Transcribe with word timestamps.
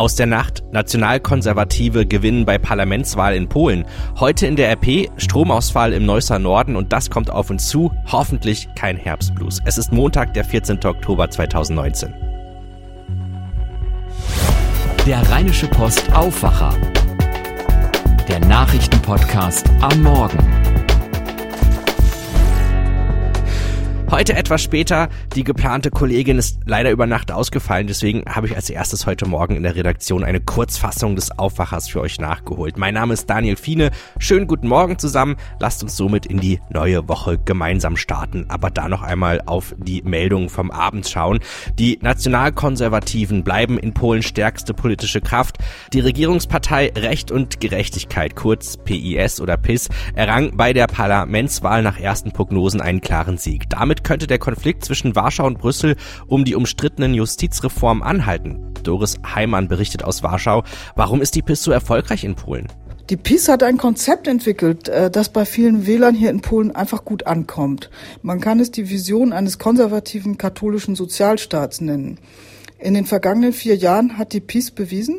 Aus 0.00 0.14
der 0.14 0.24
Nacht. 0.24 0.62
Nationalkonservative 0.72 2.06
gewinnen 2.06 2.46
bei 2.46 2.56
Parlamentswahl 2.56 3.34
in 3.34 3.50
Polen. 3.50 3.84
Heute 4.18 4.46
in 4.46 4.56
der 4.56 4.70
RP 4.72 5.10
Stromausfall 5.18 5.92
im 5.92 6.06
Neusser 6.06 6.38
Norden 6.38 6.74
und 6.74 6.94
das 6.94 7.10
kommt 7.10 7.28
auf 7.28 7.50
uns 7.50 7.68
zu. 7.68 7.92
Hoffentlich 8.10 8.66
kein 8.74 8.96
Herbstblues. 8.96 9.60
Es 9.66 9.76
ist 9.76 9.92
Montag, 9.92 10.32
der 10.32 10.46
14. 10.46 10.82
Oktober 10.86 11.28
2019. 11.28 12.14
Der 15.06 15.30
Rheinische 15.30 15.66
Post 15.66 16.10
Aufwacher. 16.14 16.74
Der 18.26 18.40
Nachrichtenpodcast 18.40 19.68
am 19.82 20.02
Morgen. 20.02 20.69
Heute 24.10 24.34
etwas 24.34 24.60
später. 24.60 25.08
Die 25.36 25.44
geplante 25.44 25.92
Kollegin 25.92 26.36
ist 26.36 26.58
leider 26.66 26.90
über 26.90 27.06
Nacht 27.06 27.30
ausgefallen. 27.30 27.86
Deswegen 27.86 28.24
habe 28.28 28.48
ich 28.48 28.56
als 28.56 28.68
erstes 28.68 29.06
heute 29.06 29.24
Morgen 29.24 29.54
in 29.54 29.62
der 29.62 29.76
Redaktion 29.76 30.24
eine 30.24 30.40
Kurzfassung 30.40 31.14
des 31.14 31.38
Aufwachers 31.38 31.88
für 31.88 32.00
euch 32.00 32.18
nachgeholt. 32.18 32.76
Mein 32.76 32.94
Name 32.94 33.14
ist 33.14 33.30
Daniel 33.30 33.54
Fiene. 33.54 33.92
Schönen 34.18 34.48
guten 34.48 34.66
Morgen 34.66 34.98
zusammen. 34.98 35.36
Lasst 35.60 35.84
uns 35.84 35.96
somit 35.96 36.26
in 36.26 36.40
die 36.40 36.58
neue 36.70 37.08
Woche 37.08 37.38
gemeinsam 37.38 37.96
starten. 37.96 38.46
Aber 38.48 38.70
da 38.70 38.88
noch 38.88 39.02
einmal 39.02 39.42
auf 39.46 39.76
die 39.78 40.02
Meldungen 40.02 40.48
vom 40.48 40.72
Abend 40.72 41.08
schauen. 41.08 41.38
Die 41.78 42.00
Nationalkonservativen 42.02 43.44
bleiben 43.44 43.78
in 43.78 43.94
Polen 43.94 44.24
stärkste 44.24 44.74
politische 44.74 45.20
Kraft. 45.20 45.58
Die 45.92 46.00
Regierungspartei 46.00 46.92
Recht 46.96 47.30
und 47.30 47.60
Gerechtigkeit, 47.60 48.34
kurz 48.34 48.76
PIS 48.76 49.40
oder 49.40 49.56
PIS, 49.56 49.88
errang 50.16 50.56
bei 50.56 50.72
der 50.72 50.88
Parlamentswahl 50.88 51.84
nach 51.84 52.00
ersten 52.00 52.32
Prognosen 52.32 52.80
einen 52.80 53.00
klaren 53.00 53.38
Sieg. 53.38 53.70
Damit 53.70 53.99
könnte 54.02 54.26
der 54.26 54.38
Konflikt 54.38 54.84
zwischen 54.84 55.14
Warschau 55.14 55.46
und 55.46 55.58
Brüssel 55.58 55.96
um 56.26 56.44
die 56.44 56.54
umstrittenen 56.54 57.14
Justizreformen 57.14 58.02
anhalten. 58.02 58.72
Doris 58.82 59.18
Heimann 59.34 59.68
berichtet 59.68 60.04
aus 60.04 60.22
Warschau. 60.22 60.64
Warum 60.96 61.20
ist 61.20 61.34
die 61.34 61.42
PIS 61.42 61.62
so 61.62 61.70
erfolgreich 61.70 62.24
in 62.24 62.34
Polen? 62.34 62.66
Die 63.10 63.16
PiS 63.16 63.48
hat 63.48 63.64
ein 63.64 63.76
Konzept 63.76 64.28
entwickelt, 64.28 64.88
äh, 64.88 65.10
das 65.10 65.30
bei 65.30 65.44
vielen 65.44 65.84
Wählern 65.84 66.14
hier 66.14 66.30
in 66.30 66.42
Polen 66.42 66.74
einfach 66.74 67.04
gut 67.04 67.26
ankommt. 67.26 67.90
Man 68.22 68.40
kann 68.40 68.60
es 68.60 68.70
die 68.70 68.88
Vision 68.88 69.32
eines 69.32 69.58
konservativen 69.58 70.38
katholischen 70.38 70.94
Sozialstaats 70.94 71.80
nennen. 71.80 72.18
In 72.78 72.94
den 72.94 73.06
vergangenen 73.06 73.52
vier 73.52 73.74
Jahren 73.74 74.16
hat 74.16 74.32
die 74.32 74.40
PiS 74.40 74.70
bewiesen, 74.70 75.18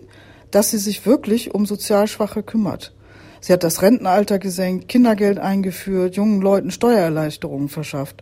dass 0.52 0.72
sie 0.72 0.78
sich 0.78 1.06
wirklich 1.06 1.54
um 1.54 1.66
sozial 1.66 2.08
Schwache 2.08 2.44
kümmert. 2.44 2.94
Sie 3.42 3.52
hat 3.52 3.64
das 3.64 3.82
Rentenalter 3.82 4.40
gesenkt, 4.40 4.88
Kindergeld 4.88 5.40
eingeführt, 5.40 6.16
jungen 6.16 6.42
Leuten 6.42 6.72
Steuererleichterungen 6.72 7.70
verschafft. 7.70 8.22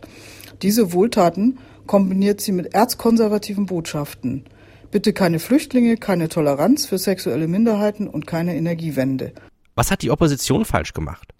Diese 0.62 0.92
Wohltaten 0.92 1.58
kombiniert 1.86 2.40
sie 2.40 2.52
mit 2.52 2.74
erzkonservativen 2.74 3.66
Botschaften. 3.66 4.44
Bitte 4.90 5.12
keine 5.12 5.38
Flüchtlinge, 5.38 5.96
keine 5.96 6.28
Toleranz 6.28 6.86
für 6.86 6.98
sexuelle 6.98 7.48
Minderheiten 7.48 8.08
und 8.08 8.26
keine 8.26 8.56
Energiewende. 8.56 9.32
Was 9.74 9.90
hat 9.90 10.02
die 10.02 10.10
Opposition 10.10 10.64
falsch 10.64 10.92
gemacht? 10.92 11.32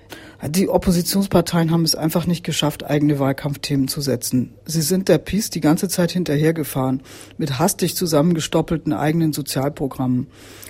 Die 0.48 0.68
Oppositionsparteien 0.68 1.70
haben 1.70 1.84
es 1.84 1.94
einfach 1.94 2.26
nicht 2.26 2.44
geschafft, 2.44 2.84
eigene 2.84 3.18
Wahlkampfthemen 3.18 3.88
zu 3.88 4.00
setzen. 4.00 4.54
Sie 4.64 4.80
sind 4.80 5.08
der 5.08 5.18
Peace 5.18 5.50
die 5.50 5.60
ganze 5.60 5.88
Zeit 5.88 6.12
hinterhergefahren, 6.12 7.02
mit 7.36 7.58
hastig 7.58 7.94
zusammengestoppelten 7.94 8.92
eigenen 8.92 9.32
Sozialprogrammen. 9.32 10.28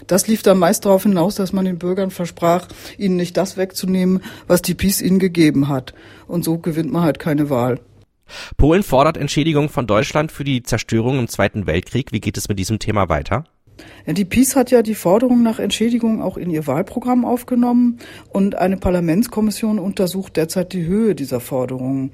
Das 0.09 0.27
lief 0.27 0.43
dann 0.43 0.59
meist 0.59 0.85
darauf 0.85 1.05
hinaus, 1.05 1.37
dass 1.37 1.53
man 1.53 1.65
den 1.65 1.79
Bürgern 1.79 2.11
versprach, 2.11 2.67
ihnen 2.99 3.17
nicht 3.17 3.37
das 3.37 3.57
wegzunehmen, 3.57 4.23
was 4.49 4.63
die 4.63 4.75
Peace 4.75 5.01
ihnen 5.01 5.21
gegeben 5.21 5.69
hat. 5.69 5.95
Und 6.27 6.45
so 6.45 6.59
gewinnt 6.59 6.93
man 6.93 7.05
halt 7.05 7.19
keine 7.21 7.49
Wahl. 7.49 7.81
Polen 8.57 8.83
fordert 8.83 9.17
Entschädigung 9.17 9.69
von 9.69 9.87
Deutschland 9.87 10.33
für 10.33 10.45
die 10.45 10.63
Zerstörung 10.63 11.19
im 11.19 11.29
Zweiten 11.29 11.67
Weltkrieg. 11.67 12.13
Wie 12.13 12.21
geht 12.21 12.37
es 12.37 12.49
mit 12.49 12.59
diesem 12.59 12.79
Thema 12.79 13.09
weiter? 13.09 13.45
Die 14.07 14.25
PiS 14.25 14.57
hat 14.57 14.71
ja 14.71 14.83
die 14.83 14.95
Forderung 14.95 15.43
nach 15.43 15.59
Entschädigung 15.59 16.23
auch 16.23 16.37
in 16.37 16.51
ihr 16.51 16.67
Wahlprogramm 16.67 17.25
aufgenommen 17.25 17.99
und 18.29 18.55
eine 18.55 18.77
Parlamentskommission 18.77 19.79
untersucht 19.79 20.37
derzeit 20.37 20.73
die 20.73 20.85
Höhe 20.85 21.15
dieser 21.15 21.41
Forderungen. 21.41 22.13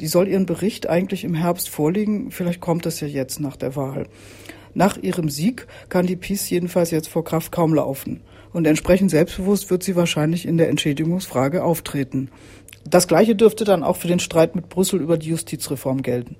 Die 0.00 0.06
soll 0.06 0.28
ihren 0.28 0.46
Bericht 0.46 0.88
eigentlich 0.88 1.24
im 1.24 1.34
Herbst 1.34 1.68
vorlegen. 1.68 2.30
Vielleicht 2.30 2.60
kommt 2.60 2.86
es 2.86 3.00
ja 3.00 3.08
jetzt 3.08 3.40
nach 3.40 3.56
der 3.56 3.76
Wahl. 3.76 4.06
Nach 4.74 4.96
ihrem 4.96 5.28
Sieg 5.28 5.66
kann 5.88 6.06
die 6.06 6.16
PiS 6.16 6.50
jedenfalls 6.50 6.90
jetzt 6.90 7.08
vor 7.08 7.24
Kraft 7.24 7.50
kaum 7.52 7.74
laufen. 7.74 8.20
Und 8.52 8.66
entsprechend 8.66 9.10
selbstbewusst 9.10 9.70
wird 9.70 9.82
sie 9.82 9.96
wahrscheinlich 9.96 10.46
in 10.46 10.56
der 10.56 10.68
Entschädigungsfrage 10.68 11.62
auftreten. 11.62 12.30
Das 12.84 13.08
Gleiche 13.08 13.34
dürfte 13.34 13.64
dann 13.64 13.82
auch 13.82 13.96
für 13.96 14.08
den 14.08 14.20
Streit 14.20 14.54
mit 14.56 14.68
Brüssel 14.68 15.00
über 15.00 15.18
die 15.18 15.28
Justizreform 15.28 16.02
gelten. 16.02 16.36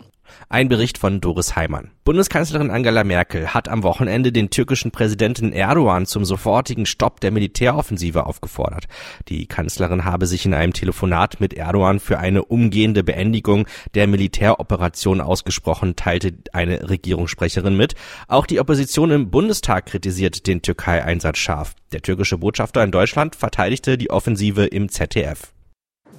Ein 0.48 0.68
Bericht 0.68 0.98
von 0.98 1.20
Doris 1.20 1.56
Heimann. 1.56 1.90
Bundeskanzlerin 2.04 2.70
Angela 2.70 3.04
Merkel 3.04 3.48
hat 3.48 3.68
am 3.68 3.82
Wochenende 3.82 4.32
den 4.32 4.50
türkischen 4.50 4.90
Präsidenten 4.90 5.52
Erdogan 5.52 6.06
zum 6.06 6.24
sofortigen 6.24 6.86
Stopp 6.86 7.20
der 7.20 7.30
Militäroffensive 7.30 8.26
aufgefordert. 8.26 8.86
Die 9.28 9.46
Kanzlerin 9.46 10.04
habe 10.04 10.26
sich 10.26 10.46
in 10.46 10.54
einem 10.54 10.72
Telefonat 10.72 11.40
mit 11.40 11.54
Erdogan 11.54 12.00
für 12.00 12.18
eine 12.18 12.44
umgehende 12.44 13.04
Beendigung 13.04 13.66
der 13.94 14.06
Militäroperation 14.06 15.20
ausgesprochen, 15.20 15.96
teilte 15.96 16.34
eine 16.52 16.88
Regierungssprecherin 16.88 17.76
mit. 17.76 17.94
Auch 18.26 18.46
die 18.46 18.60
Opposition 18.60 19.10
im 19.10 19.30
Bundestag 19.30 19.86
kritisiert 19.86 20.46
den 20.46 20.62
Türkei-Einsatz 20.62 21.38
scharf. 21.38 21.74
Der 21.92 22.02
türkische 22.02 22.38
Botschafter 22.38 22.82
in 22.82 22.90
Deutschland 22.90 23.36
verteidigte 23.36 23.98
die 23.98 24.10
Offensive 24.10 24.66
im 24.66 24.88
ZDF. 24.88 25.52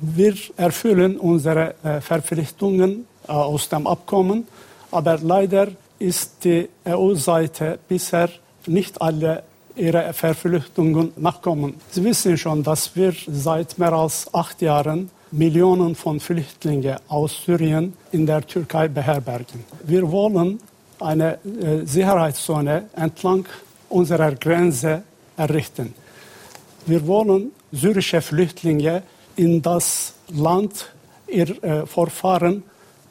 Wir 0.02 0.34
erfüllen 0.56 1.18
unsere 1.18 1.76
äh, 1.84 2.00
Verpflichtungen 2.02 3.06
äh, 3.28 3.32
aus 3.32 3.68
dem 3.68 3.86
Abkommen, 3.86 4.48
aber 4.92 5.18
leider 5.22 5.68
ist 6.00 6.44
die 6.44 6.70
EU-Seite 6.86 7.80
bisher 7.88 8.30
nicht 8.66 9.02
alle 9.02 9.44
ihre 9.76 10.14
Verpflichtungen 10.14 11.12
nachkommen. 11.18 11.76
Sie 11.92 12.04
wissen 12.04 12.38
schon, 12.38 12.64
dass 12.64 12.96
wir 12.96 13.14
seit 13.28 13.78
mehr 13.78 13.94
als 13.94 14.34
acht 14.34 14.62
Jahren 14.62 15.10
Millionen 15.32 15.96
von 15.96 16.20
Flüchtlingen 16.20 16.98
aus 17.08 17.44
Syrien 17.46 17.94
in 18.12 18.26
der 18.26 18.46
Türkei 18.46 18.88
beherbergen. 18.88 19.64
Wir 19.84 20.10
wollen 20.10 20.60
eine 21.00 21.34
äh, 21.44 21.86
Sicherheitszone 21.86 22.86
entlang 22.96 23.46
unserer 23.90 24.34
Grenze 24.36 25.04
errichten. 25.38 25.94
Wir 26.86 27.06
wollen 27.06 27.52
syrische 27.72 28.22
Flüchtlinge 28.22 29.04
in 29.40 29.62
das 29.62 30.14
Land 30.34 30.92
ihr 31.28 31.64
äh, 31.64 31.86
Vorfahren 31.86 32.64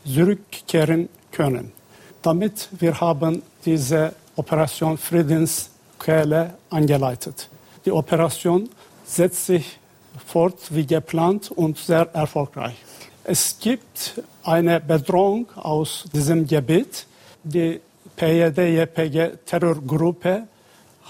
zurückkehren 0.05 1.09
können. 1.33 1.73
Damit 2.21 2.69
wir 2.79 3.01
haben 3.01 3.43
diese 3.65 4.13
Operation 4.37 4.99
Friedensquelle 4.99 6.53
eingeleitet. 6.69 7.49
Die 7.87 7.93
Operation 7.93 8.69
setzt 9.07 9.47
sich 9.47 9.79
fort 10.27 10.59
wie 10.69 10.85
geplant 10.85 11.51
und 11.51 11.79
sehr 11.79 12.11
erfolgreich. 12.13 12.77
Es 13.25 13.59
gibt 13.59 14.21
eine 14.43 14.81
Bedrohung 14.81 15.47
aus 15.57 16.05
diesem 16.13 16.47
Gebiet. 16.47 17.07
Die 17.43 17.81
PYD-JPG-Terrorgruppe 18.17 20.43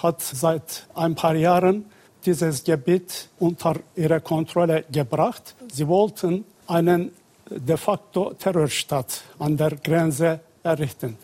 hat 0.00 0.22
seit 0.22 0.86
ein 0.94 1.16
paar 1.16 1.34
Jahren 1.34 1.86
dieses 2.28 2.62
Gebiet 2.62 3.30
unter 3.38 3.76
ihre 3.96 4.20
Kontrolle 4.20 4.84
gebracht. 4.92 5.54
Sie 5.72 5.88
wollten 5.88 6.44
einen 6.66 7.12
de 7.48 7.76
facto 7.78 8.34
Terrorstaat 8.34 9.22
an 9.38 9.56
der 9.56 9.76
Grenze 9.76 10.40
errichten. 10.62 11.16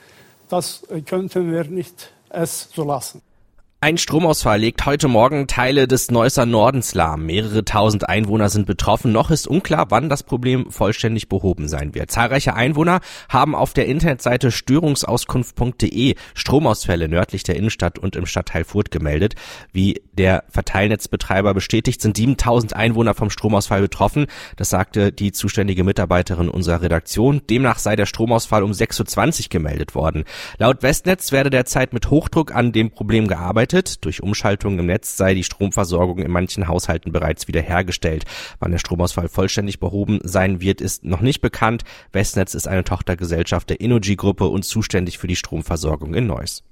Das 0.48 0.82
könnten 1.04 1.52
wir 1.52 1.64
nicht 1.64 2.10
es 2.30 2.70
so. 2.74 2.84
Ein 3.84 3.98
Stromausfall 3.98 4.60
legt 4.60 4.86
heute 4.86 5.08
Morgen 5.08 5.46
Teile 5.46 5.86
des 5.86 6.10
Neusser 6.10 6.46
Nordens 6.46 6.94
lahm. 6.94 7.26
Mehrere 7.26 7.66
tausend 7.66 8.08
Einwohner 8.08 8.48
sind 8.48 8.64
betroffen. 8.64 9.12
Noch 9.12 9.30
ist 9.30 9.46
unklar, 9.46 9.90
wann 9.90 10.08
das 10.08 10.22
Problem 10.22 10.70
vollständig 10.70 11.28
behoben 11.28 11.68
sein 11.68 11.94
wird. 11.94 12.10
Zahlreiche 12.10 12.54
Einwohner 12.54 13.00
haben 13.28 13.54
auf 13.54 13.74
der 13.74 13.84
Internetseite 13.84 14.52
störungsauskunft.de 14.52 16.14
Stromausfälle 16.32 17.08
nördlich 17.08 17.42
der 17.42 17.56
Innenstadt 17.56 17.98
und 17.98 18.16
im 18.16 18.24
Stadtteil 18.24 18.64
Furt 18.64 18.90
gemeldet. 18.90 19.34
Wie 19.70 20.00
der 20.14 20.44
Verteilnetzbetreiber 20.48 21.52
bestätigt, 21.52 22.00
sind 22.00 22.16
7000 22.16 22.74
Einwohner 22.74 23.12
vom 23.12 23.28
Stromausfall 23.28 23.82
betroffen. 23.82 24.28
Das 24.56 24.70
sagte 24.70 25.12
die 25.12 25.32
zuständige 25.32 25.84
Mitarbeiterin 25.84 26.48
unserer 26.48 26.80
Redaktion. 26.80 27.42
Demnach 27.50 27.78
sei 27.78 27.96
der 27.96 28.06
Stromausfall 28.06 28.62
um 28.62 28.70
6.20 28.70 29.42
Uhr 29.42 29.46
gemeldet 29.50 29.94
worden. 29.94 30.24
Laut 30.56 30.82
Westnetz 30.82 31.32
werde 31.32 31.50
derzeit 31.50 31.92
mit 31.92 32.08
Hochdruck 32.08 32.54
an 32.54 32.72
dem 32.72 32.90
Problem 32.90 33.28
gearbeitet 33.28 33.73
bedeutet, 33.74 34.04
durch 34.04 34.22
Umschaltungen 34.22 34.78
im 34.78 34.86
Netz 34.86 35.16
sei 35.16 35.34
die 35.34 35.42
Stromversorgung 35.42 36.20
in 36.20 36.30
manchen 36.30 36.68
Haushalten 36.68 37.10
bereits 37.10 37.48
wiederhergestellt. 37.48 38.24
Wann 38.60 38.70
der 38.70 38.78
Stromausfall 38.78 39.28
vollständig 39.28 39.80
behoben 39.80 40.20
sein 40.22 40.60
wird, 40.60 40.80
ist 40.80 41.04
noch 41.04 41.20
nicht 41.20 41.40
bekannt. 41.40 41.82
Westnetz 42.12 42.54
ist 42.54 42.68
eine 42.68 42.84
Tochtergesellschaft 42.84 43.68
der 43.70 43.80
Innogy-Gruppe 43.80 44.46
und 44.46 44.64
zuständig 44.64 45.18
für 45.18 45.26
die 45.26 45.34
Stromversorgung 45.34 46.14
in 46.14 46.28
Neuss. 46.28 46.62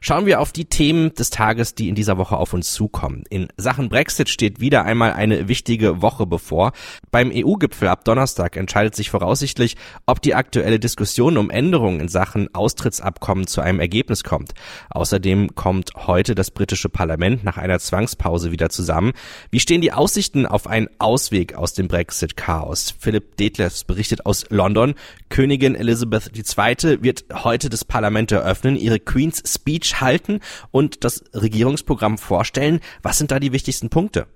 Schauen 0.00 0.26
wir 0.26 0.40
auf 0.40 0.52
die 0.52 0.66
Themen 0.66 1.14
des 1.14 1.30
Tages, 1.30 1.74
die 1.74 1.88
in 1.88 1.94
dieser 1.94 2.18
Woche 2.18 2.36
auf 2.36 2.52
uns 2.52 2.72
zukommen. 2.72 3.24
In 3.30 3.48
Sachen 3.56 3.88
Brexit 3.88 4.28
steht 4.28 4.60
wieder 4.60 4.84
einmal 4.84 5.12
eine 5.12 5.48
wichtige 5.48 6.02
Woche 6.02 6.26
bevor. 6.26 6.72
Beim 7.10 7.30
EU-Gipfel 7.34 7.88
ab 7.88 8.04
Donnerstag 8.04 8.56
entscheidet 8.56 8.94
sich 8.94 9.10
voraussichtlich, 9.10 9.76
ob 10.06 10.22
die 10.22 10.34
aktuelle 10.34 10.78
Diskussion 10.78 11.36
um 11.36 11.50
Änderungen 11.50 12.00
in 12.00 12.08
Sachen 12.08 12.54
Austrittsabkommen 12.54 13.46
zu 13.46 13.60
einem 13.60 13.80
Ergebnis 13.80 14.24
kommt. 14.24 14.52
Außerdem 14.90 15.54
kommt 15.54 15.92
heute 15.96 16.34
das 16.34 16.50
britische 16.50 16.88
Parlament 16.88 17.44
nach 17.44 17.56
einer 17.56 17.78
Zwangspause 17.78 18.52
wieder 18.52 18.70
zusammen. 18.70 19.12
Wie 19.50 19.60
stehen 19.60 19.80
die 19.80 19.92
Aussichten 19.92 20.46
auf 20.46 20.66
einen 20.66 20.88
Ausweg 20.98 21.54
aus 21.54 21.74
dem 21.74 21.88
Brexit-Chaos? 21.88 22.94
Philipp 22.98 23.36
Detlefs 23.36 23.84
berichtet 23.84 24.26
aus 24.26 24.46
London. 24.50 24.94
Königin 25.28 25.74
Elizabeth 25.74 26.30
II. 26.36 27.02
wird 27.02 27.24
heute 27.32 27.68
das 27.68 27.84
Parlament 27.84 28.32
eröffnen, 28.32 28.76
ihre 28.76 29.00
Queen's 29.00 29.40
Speech 29.54 30.00
halten 30.00 30.40
und 30.70 31.04
das 31.04 31.24
Regierungsprogramm 31.34 32.18
vorstellen. 32.18 32.80
Was 33.02 33.18
sind 33.18 33.30
da 33.30 33.40
die 33.40 33.52
wichtigsten 33.52 33.90
Punkte? 33.90 34.26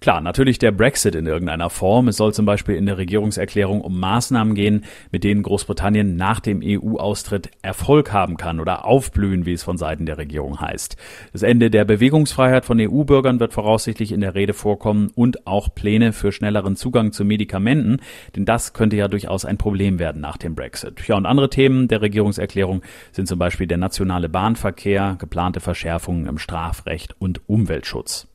Klar, 0.00 0.22
natürlich 0.22 0.58
der 0.58 0.72
Brexit 0.72 1.14
in 1.14 1.26
irgendeiner 1.26 1.68
Form. 1.68 2.08
Es 2.08 2.16
soll 2.16 2.32
zum 2.32 2.46
Beispiel 2.46 2.74
in 2.74 2.86
der 2.86 2.96
Regierungserklärung 2.96 3.82
um 3.82 4.00
Maßnahmen 4.00 4.54
gehen, 4.54 4.86
mit 5.12 5.24
denen 5.24 5.42
Großbritannien 5.42 6.16
nach 6.16 6.40
dem 6.40 6.62
EU-Austritt 6.64 7.50
Erfolg 7.60 8.10
haben 8.10 8.38
kann 8.38 8.60
oder 8.60 8.86
aufblühen, 8.86 9.44
wie 9.44 9.52
es 9.52 9.62
von 9.62 9.76
Seiten 9.76 10.06
der 10.06 10.16
Regierung 10.16 10.58
heißt. 10.58 10.96
Das 11.34 11.42
Ende 11.42 11.70
der 11.70 11.84
Bewegungsfreiheit 11.84 12.64
von 12.64 12.80
EU-Bürgern 12.80 13.40
wird 13.40 13.52
voraussichtlich 13.52 14.12
in 14.12 14.22
der 14.22 14.34
Rede 14.34 14.54
vorkommen 14.54 15.10
und 15.14 15.46
auch 15.46 15.74
Pläne 15.74 16.14
für 16.14 16.32
schnelleren 16.32 16.76
Zugang 16.76 17.12
zu 17.12 17.26
Medikamenten, 17.26 17.98
denn 18.36 18.46
das 18.46 18.72
könnte 18.72 18.96
ja 18.96 19.06
durchaus 19.06 19.44
ein 19.44 19.58
Problem 19.58 19.98
werden 19.98 20.22
nach 20.22 20.38
dem 20.38 20.54
Brexit. 20.54 21.06
Ja, 21.08 21.16
und 21.18 21.26
andere 21.26 21.50
Themen 21.50 21.88
der 21.88 22.00
Regierungserklärung 22.00 22.80
sind 23.12 23.28
zum 23.28 23.38
Beispiel 23.38 23.66
der 23.66 23.76
nationale 23.76 24.30
Bahnverkehr, 24.30 25.16
geplante 25.18 25.60
Verschärfungen 25.60 26.26
im 26.26 26.38
Strafrecht 26.38 27.16
und 27.18 27.42
Umweltschutz. 27.46 28.29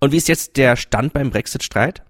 Und 0.00 0.12
wie 0.12 0.16
ist 0.16 0.28
jetzt 0.28 0.56
der 0.56 0.76
Stand 0.76 1.12
beim 1.12 1.30
Brexit-Streit? 1.30 2.02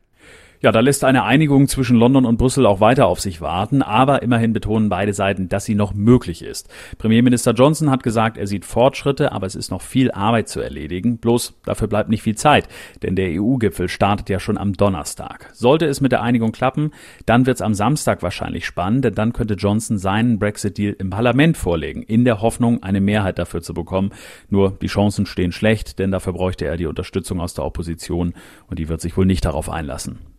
Ja, 0.64 0.72
da 0.72 0.80
lässt 0.80 1.04
eine 1.04 1.24
Einigung 1.24 1.68
zwischen 1.68 1.98
London 1.98 2.24
und 2.24 2.38
Brüssel 2.38 2.64
auch 2.64 2.80
weiter 2.80 3.04
auf 3.04 3.20
sich 3.20 3.42
warten, 3.42 3.82
aber 3.82 4.22
immerhin 4.22 4.54
betonen 4.54 4.88
beide 4.88 5.12
Seiten, 5.12 5.50
dass 5.50 5.66
sie 5.66 5.74
noch 5.74 5.92
möglich 5.92 6.40
ist. 6.40 6.70
Premierminister 6.96 7.52
Johnson 7.52 7.90
hat 7.90 8.02
gesagt, 8.02 8.38
er 8.38 8.46
sieht 8.46 8.64
Fortschritte, 8.64 9.32
aber 9.32 9.46
es 9.46 9.56
ist 9.56 9.70
noch 9.70 9.82
viel 9.82 10.10
Arbeit 10.10 10.48
zu 10.48 10.60
erledigen. 10.60 11.18
Bloß 11.18 11.60
dafür 11.66 11.86
bleibt 11.86 12.08
nicht 12.08 12.22
viel 12.22 12.36
Zeit, 12.36 12.66
denn 13.02 13.14
der 13.14 13.38
EU-Gipfel 13.38 13.90
startet 13.90 14.30
ja 14.30 14.40
schon 14.40 14.56
am 14.56 14.72
Donnerstag. 14.72 15.50
Sollte 15.52 15.84
es 15.84 16.00
mit 16.00 16.12
der 16.12 16.22
Einigung 16.22 16.52
klappen, 16.52 16.92
dann 17.26 17.44
wird 17.44 17.56
es 17.56 17.60
am 17.60 17.74
Samstag 17.74 18.22
wahrscheinlich 18.22 18.64
spannend, 18.64 19.04
denn 19.04 19.14
dann 19.14 19.34
könnte 19.34 19.56
Johnson 19.56 19.98
seinen 19.98 20.38
Brexit-Deal 20.38 20.96
im 20.98 21.10
Parlament 21.10 21.58
vorlegen, 21.58 22.02
in 22.02 22.24
der 22.24 22.40
Hoffnung, 22.40 22.82
eine 22.82 23.02
Mehrheit 23.02 23.38
dafür 23.38 23.60
zu 23.60 23.74
bekommen. 23.74 24.12
Nur 24.48 24.70
die 24.70 24.86
Chancen 24.86 25.26
stehen 25.26 25.52
schlecht, 25.52 25.98
denn 25.98 26.10
dafür 26.10 26.32
bräuchte 26.32 26.64
er 26.64 26.78
die 26.78 26.86
Unterstützung 26.86 27.38
aus 27.38 27.52
der 27.52 27.66
Opposition 27.66 28.32
und 28.70 28.78
die 28.78 28.88
wird 28.88 29.02
sich 29.02 29.14
wohl 29.18 29.26
nicht 29.26 29.44
darauf 29.44 29.68
einlassen. 29.68 30.33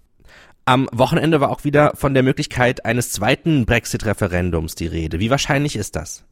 Am 0.67 0.89
Wochenende 0.91 1.41
war 1.41 1.51
auch 1.51 1.63
wieder 1.63 1.91
von 1.93 2.15
der 2.15 2.23
Möglichkeit 2.23 2.85
eines 2.85 3.11
zweiten 3.11 3.67
Brexit-Referendums 3.67 4.73
die 4.73 4.87
Rede. 4.87 5.19
Wie 5.19 5.29
wahrscheinlich 5.29 5.75
ist 5.75 5.95
das? 5.95 6.25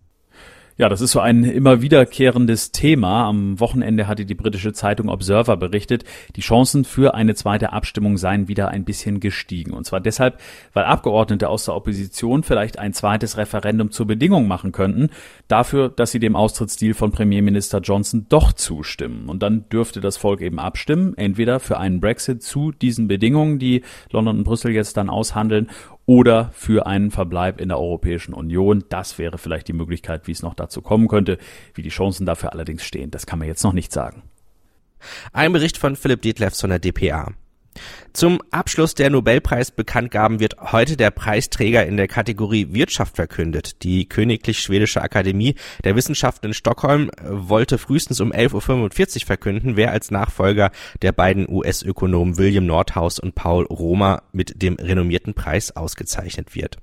Ja, 0.75 0.89
das 0.89 1.01
ist 1.01 1.11
so 1.11 1.19
ein 1.19 1.43
immer 1.43 1.83
wiederkehrendes 1.83 2.71
Thema. 2.71 3.27
Am 3.27 3.59
Wochenende 3.59 4.07
hatte 4.07 4.25
die 4.25 4.33
britische 4.33 4.73
Zeitung 4.73 5.07
Observer 5.07 5.55
berichtet, 5.55 6.03
die 6.35 6.41
Chancen 6.41 6.83
für 6.83 7.13
eine 7.13 7.35
zweite 7.35 7.73
Abstimmung 7.73 8.17
seien 8.17 8.47
wieder 8.47 8.69
ein 8.69 8.83
bisschen 8.83 9.19
gestiegen. 9.19 9.71
Und 9.73 9.85
zwar 9.85 10.01
deshalb, 10.01 10.39
weil 10.73 10.85
Abgeordnete 10.85 11.47
aus 11.47 11.65
der 11.65 11.75
Opposition 11.75 12.41
vielleicht 12.41 12.79
ein 12.79 12.93
zweites 12.93 13.37
Referendum 13.37 13.91
zur 13.91 14.07
Bedingung 14.07 14.47
machen 14.47 14.71
könnten, 14.71 15.11
dafür, 15.47 15.89
dass 15.89 16.09
sie 16.09 16.19
dem 16.19 16.35
Austrittsdeal 16.35 16.95
von 16.95 17.11
Premierminister 17.11 17.79
Johnson 17.79 18.25
doch 18.29 18.51
zustimmen. 18.51 19.29
Und 19.29 19.43
dann 19.43 19.69
dürfte 19.69 20.01
das 20.01 20.17
Volk 20.17 20.41
eben 20.41 20.57
abstimmen, 20.57 21.15
entweder 21.17 21.59
für 21.59 21.77
einen 21.77 21.99
Brexit 21.99 22.41
zu 22.41 22.71
diesen 22.71 23.07
Bedingungen, 23.07 23.59
die 23.59 23.83
London 24.09 24.39
und 24.39 24.43
Brüssel 24.43 24.71
jetzt 24.71 24.97
dann 24.97 25.11
aushandeln, 25.11 25.69
oder 26.05 26.49
für 26.53 26.85
einen 26.85 27.11
Verbleib 27.11 27.61
in 27.61 27.69
der 27.69 27.79
Europäischen 27.79 28.33
Union. 28.33 28.83
Das 28.89 29.17
wäre 29.17 29.37
vielleicht 29.37 29.67
die 29.67 29.73
Möglichkeit, 29.73 30.27
wie 30.27 30.31
es 30.31 30.41
noch 30.41 30.53
dazu 30.53 30.81
kommen 30.81 31.07
könnte. 31.07 31.37
Wie 31.73 31.81
die 31.81 31.89
Chancen 31.89 32.25
dafür 32.25 32.53
allerdings 32.53 32.83
stehen, 32.83 33.11
das 33.11 33.25
kann 33.25 33.39
man 33.39 33.47
jetzt 33.47 33.63
noch 33.63 33.73
nicht 33.73 33.91
sagen. 33.91 34.23
Ein 35.31 35.53
Bericht 35.53 35.77
von 35.77 35.95
Philipp 35.95 36.21
Detlefs 36.21 36.61
von 36.61 36.69
der 36.69 36.79
DPA. 36.79 37.33
Zum 38.13 38.41
Abschluss 38.51 38.93
der 38.93 39.09
Nobelpreisbekanntgaben 39.09 40.39
wird 40.39 40.57
heute 40.71 40.97
der 40.97 41.11
Preisträger 41.11 41.85
in 41.85 41.97
der 41.97 42.07
Kategorie 42.07 42.67
Wirtschaft 42.71 43.15
verkündet. 43.15 43.83
Die 43.83 44.07
Königlich 44.07 44.59
Schwedische 44.59 45.01
Akademie 45.01 45.55
der 45.83 45.95
Wissenschaften 45.95 46.47
in 46.47 46.53
Stockholm 46.53 47.09
wollte 47.23 47.77
frühestens 47.77 48.19
um 48.19 48.31
11.45 48.31 49.21
Uhr 49.21 49.25
verkünden, 49.25 49.75
wer 49.75 49.91
als 49.91 50.11
Nachfolger 50.11 50.71
der 51.01 51.11
beiden 51.11 51.49
US-Ökonomen 51.49 52.37
William 52.37 52.65
Nordhaus 52.65 53.19
und 53.19 53.35
Paul 53.35 53.65
Romer 53.65 54.23
mit 54.31 54.61
dem 54.61 54.75
renommierten 54.75 55.33
Preis 55.33 55.75
ausgezeichnet 55.75 56.55
wird. 56.55 56.77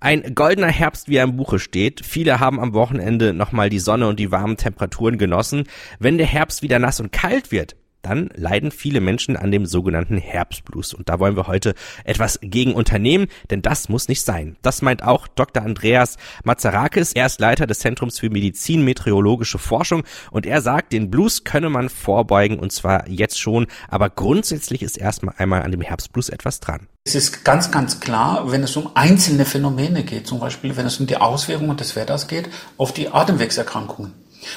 Ein 0.00 0.34
goldener 0.34 0.68
Herbst, 0.68 1.08
wie 1.08 1.16
er 1.16 1.24
im 1.24 1.36
Buche 1.36 1.58
steht. 1.58 2.04
Viele 2.04 2.40
haben 2.40 2.60
am 2.60 2.72
Wochenende 2.72 3.32
nochmal 3.34 3.68
die 3.68 3.78
Sonne 3.78 4.08
und 4.08 4.18
die 4.18 4.30
warmen 4.30 4.56
Temperaturen 4.56 5.18
genossen. 5.18 5.64
Wenn 5.98 6.18
der 6.18 6.26
Herbst 6.26 6.62
wieder 6.62 6.78
nass 6.78 7.00
und 7.00 7.12
kalt 7.12 7.52
wird, 7.52 7.76
dann 8.02 8.30
leiden 8.34 8.70
viele 8.70 9.00
Menschen 9.00 9.36
an 9.36 9.50
dem 9.50 9.66
sogenannten 9.66 10.16
Herbstblues. 10.16 10.94
Und 10.94 11.08
da 11.08 11.18
wollen 11.18 11.36
wir 11.36 11.46
heute 11.46 11.74
etwas 12.04 12.38
gegen 12.42 12.74
unternehmen, 12.74 13.26
denn 13.50 13.62
das 13.62 13.88
muss 13.88 14.08
nicht 14.08 14.22
sein. 14.22 14.56
Das 14.62 14.82
meint 14.82 15.02
auch 15.02 15.28
Dr. 15.28 15.62
Andreas 15.62 16.16
Mazarakis. 16.44 17.12
Er 17.12 17.26
ist 17.26 17.40
Leiter 17.40 17.66
des 17.66 17.80
Zentrums 17.80 18.18
für 18.18 18.30
Medizin, 18.30 18.82
Meteorologische 18.84 19.58
Forschung 19.58 20.04
und 20.30 20.46
er 20.46 20.62
sagt, 20.62 20.92
den 20.92 21.10
Blues 21.10 21.44
könne 21.44 21.70
man 21.70 21.88
vorbeugen 21.88 22.58
und 22.58 22.72
zwar 22.72 23.08
jetzt 23.08 23.40
schon, 23.40 23.66
aber 23.88 24.10
grundsätzlich 24.10 24.82
ist 24.82 24.96
erstmal 24.96 25.34
einmal 25.38 25.62
an 25.62 25.70
dem 25.70 25.80
Herbstblues 25.80 26.28
etwas 26.28 26.60
dran. 26.60 26.88
Es 27.04 27.14
ist 27.14 27.44
ganz, 27.44 27.70
ganz 27.70 28.00
klar, 28.00 28.50
wenn 28.52 28.62
es 28.62 28.76
um 28.76 28.90
einzelne 28.94 29.44
Phänomene 29.44 30.04
geht, 30.04 30.26
zum 30.26 30.38
Beispiel 30.38 30.76
wenn 30.76 30.86
es 30.86 31.00
um 31.00 31.06
die 31.06 31.16
Auswirkungen 31.16 31.76
des 31.76 31.96
Wetters 31.96 32.28
geht, 32.28 32.48
auf 32.76 32.92
die 32.92 33.08
Atemwegserkrankungen 33.08 34.12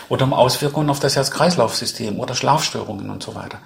oder 0.09 0.25
um 0.25 0.33
Auswirkungen 0.33 0.89
auf 0.89 0.99
das 0.99 1.15
Herz-Kreislauf-System 1.15 2.19
oder 2.19 2.35
Schlafstörungen 2.35 3.09
und 3.09 3.23
so 3.23 3.35
weiter. 3.35 3.59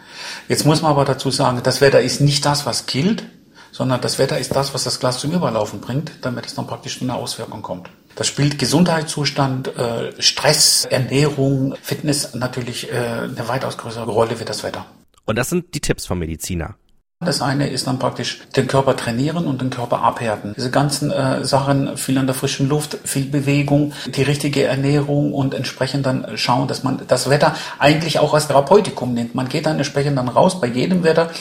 Jetzt 0.48 0.66
muss 0.66 0.82
man 0.82 0.92
aber 0.92 1.06
dazu 1.06 1.32
sagen, 1.32 1.62
das 1.64 1.82
Wetter 1.82 2.02
ist 2.02 2.22
nicht 2.22 2.46
das, 2.46 2.66
was 2.66 2.86
killt, 2.86 3.24
sondern 3.72 4.02
das 4.02 4.18
Wetter 4.18 4.40
ist 4.40 4.56
das, 4.56 4.74
was 4.74 4.84
das 4.84 5.00
Glas 5.00 5.20
zum 5.20 5.32
Überlaufen 5.32 5.82
bringt, 5.82 6.12
damit 6.22 6.46
es 6.46 6.56
dann 6.56 6.68
praktisch 6.68 6.98
zu 6.98 7.04
einer 7.04 7.16
Auswirkung 7.16 7.62
kommt. 7.62 7.90
Das 8.16 8.28
spielt 8.28 8.58
Gesundheitszustand, 8.58 9.68
äh, 9.78 10.20
Stress, 10.20 10.86
Ernährung, 10.86 11.76
Fitness 11.82 12.34
natürlich 12.34 12.92
äh, 12.92 12.96
eine 12.96 13.48
weitaus 13.48 13.78
größere 13.78 14.10
Rolle 14.10 14.40
wie 14.40 14.46
das 14.46 14.64
Wetter. 14.64 14.86
Und 15.26 15.38
das 15.38 15.50
sind 15.50 15.76
die 15.76 15.82
Tipps 15.82 16.08
vom 16.08 16.18
Mediziner. 16.18 16.76
Das 17.25 17.42
eine 17.42 17.68
ist 17.68 17.88
dann 17.88 17.98
praktisch 17.98 18.42
den 18.56 18.68
Körper 18.68 18.96
trainieren 18.96 19.48
und 19.48 19.60
den 19.60 19.72
Körper 19.72 20.04
abhärten. 20.04 20.54
Diese 20.56 20.69
ganzen 20.69 21.10
äh, 21.10 21.44
Sachen, 21.44 21.98
viel 21.98 22.16
an 22.19 22.28
der 22.28 22.36
frischen 22.36 22.69
Luft, 22.69 22.96
viel 23.06 23.25
Bewegung, 23.25 23.94
die 24.06 24.22
richtige 24.22 24.66
Ernährung 24.66 25.34
und 25.34 25.56
entsprechend 25.56 26.06
dann 26.06 26.38
schauen, 26.38 26.68
dass 26.68 26.83
man 26.83 27.02
das 27.07 27.28
Wetter 27.28 27.56
eigentlich 27.80 28.19
auch 28.19 28.36
als 28.36 28.45
Therapeutikum 28.45 29.16
nimmt. 29.16 29.33
Man 29.33 29.50
geht 29.50 29.66
dann 29.66 29.78
entsprechend 29.78 30.16
dann 30.19 30.28
raus 30.28 30.62
bei 30.62 30.68
jedem 30.68 31.04
Wetter 31.04 31.31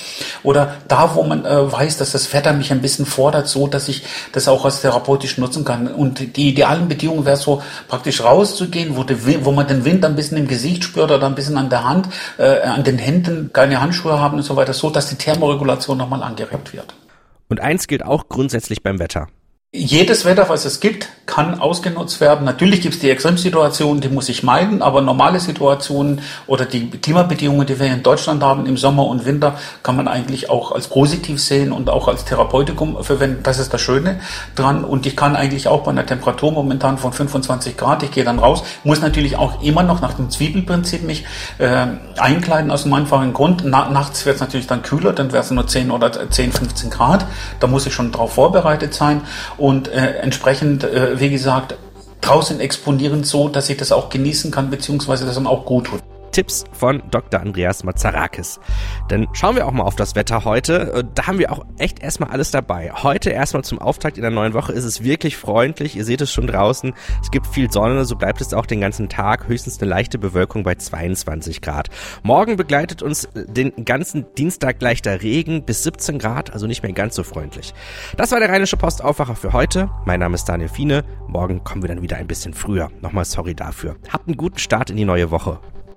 oder 0.43 0.77
da, 0.89 1.15
wo 1.15 1.23
man 1.25 1.45
äh, 1.45 1.71
weiß, 1.71 1.99
dass 1.99 2.13
das 2.13 2.33
Wetter 2.33 2.55
mich 2.55 2.73
ein 2.73 2.81
bisschen 2.81 3.05
fordert, 3.05 3.47
so 3.47 3.67
dass 3.67 3.89
ich 3.89 4.03
das 4.33 4.49
auch 4.49 4.65
als 4.65 4.81
therapeutisch 4.81 5.37
nutzen 5.37 5.63
kann. 5.67 5.89
Und 5.89 6.39
die 6.39 6.49
idealen 6.49 6.89
Bedingungen 6.89 7.27
wäre 7.27 7.37
so 7.37 7.63
praktisch 7.87 8.25
rauszugehen, 8.25 8.97
wo, 8.97 9.05
die, 9.05 9.45
wo 9.45 9.53
man 9.53 9.67
den 9.67 9.85
Wind 9.85 10.07
ein 10.07 10.17
bisschen 10.17 10.39
im 10.39 10.49
Gesicht 10.49 10.85
spürt 10.85 11.11
oder 11.11 11.27
ein 11.27 11.35
bisschen 11.35 11.59
an 11.59 11.69
der 11.69 11.85
Hand, 11.85 12.09
äh, 12.39 12.63
an 12.63 12.83
den 12.83 12.97
Händen, 12.97 13.51
keine 13.53 13.79
Handschuhe 13.83 14.19
haben 14.19 14.39
und 14.39 14.43
so 14.43 14.57
weiter, 14.57 14.73
so 14.73 14.89
dass 14.89 15.11
die 15.11 15.17
Thermoregulation 15.17 15.66
Regulation 15.67 15.99
nochmal 15.99 16.23
angeregt 16.23 16.73
wird. 16.73 16.95
Und 17.49 17.61
eins 17.61 17.89
gilt 17.89 18.05
auch 18.05 18.29
grundsätzlich 18.29 18.83
beim 18.83 18.99
Wetter. 19.01 19.27
Jedes 19.77 20.25
Wetter, 20.25 20.49
was 20.49 20.65
es 20.65 20.81
gibt, 20.81 21.09
kann 21.27 21.61
ausgenutzt 21.61 22.23
werden. 22.23 22.47
Natürlich 22.47 22.81
gibt 22.81 22.95
es 22.95 23.01
die 23.01 23.11
Extremsituationen, 23.11 24.01
die 24.01 24.09
muss 24.09 24.31
ich 24.31 24.43
meiden, 24.43 24.81
aber 24.81 25.03
normale 25.03 25.39
Situationen 25.39 26.23
oder 26.47 26.65
die 26.65 26.89
Klimabedingungen, 26.89 27.67
die 27.67 27.79
wir 27.79 27.89
in 27.89 28.03
Deutschland 28.03 28.43
haben 28.43 28.65
im 28.65 28.79
Sommer 28.79 29.07
und 29.07 29.27
Winter, 29.27 29.59
kann 29.83 29.97
man 29.97 30.09
eigentlich 30.09 30.49
auch 30.49 30.73
als 30.73 30.89
positiv 30.89 31.43
sehen 31.43 31.73
und 31.73 31.91
auch 31.91 32.09
als 32.09 32.25
Therapeutikum 32.25 33.05
verwenden. 33.05 33.43
Das 33.43 33.59
ist 33.59 33.75
das 33.75 33.83
Schöne 33.83 34.21
dran. 34.55 34.83
Und 34.83 35.05
ich 35.05 35.15
kann 35.15 35.37
eigentlich 35.37 35.69
auch 35.69 35.83
bei 35.83 35.91
einer 35.91 36.07
Temperatur 36.07 36.53
momentan 36.53 36.97
von 36.97 37.13
25 37.13 37.77
Grad, 37.77 38.03
ich 38.03 38.13
gehe 38.13 38.25
dann 38.25 38.39
raus, 38.39 38.63
muss 38.83 39.03
natürlich 39.03 39.37
auch 39.37 39.63
immer 39.63 39.83
noch 39.83 40.01
nach 40.01 40.15
dem 40.15 40.31
Zwiebelprinzip 40.31 41.03
mich 41.03 41.27
äh, 41.59 41.87
einkleiden 42.17 42.71
aus 42.71 42.85
einem 42.85 42.95
einfachen 42.95 43.35
Grund. 43.35 43.63
Na, 43.67 43.91
nachts 43.91 44.25
wird 44.25 44.37
es 44.37 44.41
natürlich 44.41 44.69
dann 44.69 44.81
kühler, 44.81 45.13
dann 45.13 45.33
wäre 45.33 45.43
es 45.43 45.51
nur 45.51 45.67
10 45.67 45.91
oder 45.91 46.31
10, 46.31 46.53
15 46.53 46.89
Grad. 46.89 47.27
Da 47.61 47.67
muss 47.67 47.85
ich 47.87 47.93
schon 47.93 48.11
darauf 48.11 48.33
vorbereitet 48.33 48.95
sein 48.95 49.21
äh, 49.73 50.19
entsprechend, 50.21 50.85
äh, 50.85 51.19
wie 51.19 51.31
gesagt, 51.31 51.77
draußen 52.21 52.61
exponieren 52.61 53.25
so, 53.25 53.49
dass 53.49 53.69
ich 53.69 53.77
das 53.77 53.93
auch 53.93 54.09
genießen 54.09 54.51
kann, 54.51 54.71
beziehungsweise 54.71 55.27
dass 55.27 55.37
man 55.37 55.47
auch 55.47 55.65
gut 55.65 55.87
tut. 55.87 56.01
Tipps 56.37 56.65
von 56.71 57.03
Dr. 57.11 57.41
Andreas 57.41 57.83
Mazarakis. 57.83 58.61
Dann 59.09 59.27
schauen 59.33 59.57
wir 59.57 59.67
auch 59.67 59.73
mal 59.73 59.85
auf 59.85 59.97
das 59.97 60.17
Wetter 60.17 60.45
heute. 60.45 60.93
Äh, 60.93 61.05
da 61.15 61.29
haben 61.29 61.39
wir 61.39 61.51
auch 61.51 61.65
echt 61.79 62.01
erstmal 62.01 62.29
alles 62.29 62.51
dabei. 62.51 62.93
Heute 62.93 63.31
erstmal 63.31 63.65
zum 63.65 63.79
Auftakt 63.79 64.19
in 64.19 64.23
der 64.23 64.31
neuen 64.31 64.53
Woche 64.53 64.75
ist 64.75 64.85
es 64.85 65.03
wirklich 65.03 65.39
freundlich. 65.39 65.97
Ihr 65.97 66.05
seht 66.05 66.21
es 66.21 66.31
schon 66.31 66.47
draußen. 66.47 66.93
Es 67.23 67.31
gibt 67.31 67.47
viel 67.47 67.73
Sonne, 67.73 68.05
so 68.05 68.17
bleibt 68.17 68.43
es 68.43 68.53
auch 68.53 68.67
den 68.67 68.83
ganzen 68.83 69.09
Tag. 69.09 69.49
Höchstens 69.49 69.81
eine 69.81 69.89
leichte 69.89 70.19
Bewölkung 70.19 70.63
bei 70.63 70.75
22 70.75 71.63
Grad. 71.63 71.89
Morgen 72.23 72.57
begleitet 72.57 73.01
uns 73.01 73.27
den 73.35 73.73
ganzen 73.87 74.27
Dienstag 74.37 74.83
leichter 74.83 75.23
Regen 75.23 75.65
bis 75.65 75.85
17 75.85 76.19
Grad, 76.19 76.53
also 76.53 76.67
nicht 76.67 76.83
mehr 76.83 76.93
ganz 76.93 77.15
so 77.15 77.23
freundlich. 77.23 77.73
Das 78.19 78.31
war 78.31 78.41
der 78.41 78.51
Rheinische 78.51 78.77
Postaufwacher 78.77 79.37
für 79.37 79.55
heute. 79.55 79.89
Mein 80.05 80.21
Name 80.21 80.35
ist 80.35 80.45
Daniel 80.45 80.69
Fiene. 80.69 81.03
Morgen 81.29 81.65
kommen 81.65 81.83
wir 81.83 81.89
dann 81.89 82.03
wieder 82.03 82.19
ein 82.19 82.27
bisschen 82.27 82.53
früher. 82.53 82.91
Nochmal 83.01 83.25
sorry 83.25 83.55
dafür. 83.55 83.97
Habt 84.13 84.29
einen 84.29 84.37
guten 84.37 84.59
Start 84.59 84.91
in 84.91 84.99
die 84.99 85.07
neue 85.07 85.31
Woche. 85.31 85.61